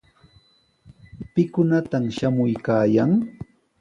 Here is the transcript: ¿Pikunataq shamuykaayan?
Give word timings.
¿Pikunataq 1.33 2.05
shamuykaayan? 2.17 3.11